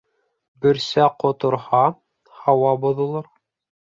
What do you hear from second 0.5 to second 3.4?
Бөрсә ҡоторһа, һауа боҙолор.